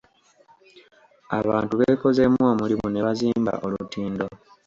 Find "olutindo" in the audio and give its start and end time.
3.65-4.25